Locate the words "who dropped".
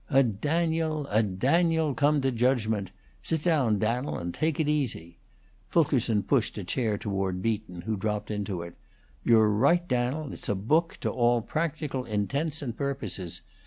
7.81-8.31